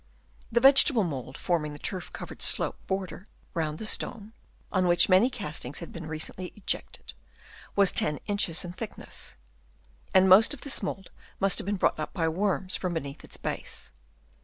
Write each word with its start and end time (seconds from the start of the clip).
The 0.51 0.59
vegetable 0.59 1.03
mould 1.03 1.37
forming 1.37 1.73
the 1.73 1.77
turf 1.77 2.11
covered 2.11 2.41
sloping 2.41 2.79
border 2.87 3.27
round 3.53 3.77
the 3.77 3.85
stone, 3.85 4.33
on 4.71 4.87
which 4.87 5.07
many 5.09 5.29
castings 5.29 5.77
had 5.77 5.89
re 5.93 6.17
cently 6.19 6.51
been 6.51 6.63
ejected, 6.63 7.13
was 7.75 7.91
10 7.91 8.17
inches 8.25 8.65
in 8.65 8.73
thick 8.73 8.97
ness; 8.97 9.35
and 10.11 10.27
most 10.27 10.55
of 10.55 10.61
this 10.61 10.81
mould 10.81 11.11
must 11.39 11.59
have 11.59 11.67
been 11.67 11.75
brought 11.77 11.99
up 11.99 12.13
by 12.13 12.27
worms 12.27 12.75
from 12.75 12.95
beneath 12.95 13.23
its 13.23 13.37
base. 13.37 13.91